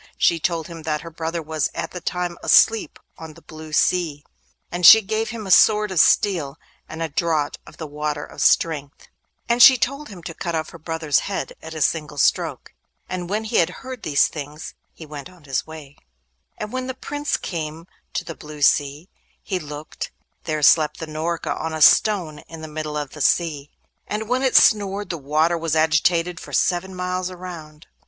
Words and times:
She 0.17 0.39
told 0.39 0.65
him 0.65 0.81
that 0.81 1.01
her 1.01 1.11
brother 1.11 1.43
was 1.43 1.69
at 1.75 1.91
that 1.91 2.05
time 2.07 2.35
asleep 2.41 2.97
on 3.19 3.35
the 3.35 3.41
blue 3.43 3.71
sea, 3.71 4.23
and 4.71 4.83
she 4.83 5.03
gave 5.03 5.29
him 5.29 5.45
a 5.45 5.51
sword 5.51 5.91
of 5.91 5.99
steel 5.99 6.57
and 6.89 7.03
a 7.03 7.09
draught 7.09 7.59
of 7.67 7.77
the 7.77 7.85
Water 7.85 8.25
of 8.25 8.41
Strength, 8.41 9.09
and 9.47 9.61
she 9.61 9.77
told 9.77 10.09
him 10.09 10.23
to 10.23 10.33
cut 10.33 10.55
off 10.55 10.71
her 10.71 10.79
brother's 10.79 11.19
head 11.29 11.53
at 11.61 11.75
a 11.75 11.83
single 11.83 12.17
stroke. 12.17 12.73
And 13.07 13.29
when 13.29 13.43
he 13.43 13.57
had 13.57 13.69
heard 13.85 14.01
these 14.01 14.27
things, 14.27 14.73
he 14.91 15.05
went 15.05 15.27
his 15.45 15.67
way. 15.67 15.99
And 16.57 16.73
when 16.73 16.87
the 16.87 16.95
Prince 16.95 17.37
came 17.37 17.85
to 18.13 18.23
the 18.25 18.33
blue 18.33 18.63
sea, 18.63 19.07
he 19.43 19.59
looked—there 19.59 20.63
slept 20.63 20.97
the 20.97 21.05
Norka 21.05 21.53
on 21.55 21.75
a 21.75 21.79
stone 21.83 22.39
in 22.47 22.63
the 22.63 22.67
middle 22.67 22.97
of 22.97 23.11
the 23.11 23.21
sea; 23.21 23.69
and 24.07 24.27
when 24.27 24.41
it 24.41 24.55
snored, 24.55 25.11
the 25.11 25.19
water 25.19 25.59
was 25.59 25.75
agitated 25.75 26.39
for 26.39 26.53
seven 26.53 26.95
miles 26.95 27.29
around. 27.29 27.85